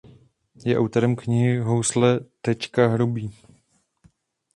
Je 0.65 0.77
autorem 0.77 1.15
knihy 1.15 1.59
"Housle 1.59 2.19
tečka 2.41 2.87
Hrubý". 2.87 3.33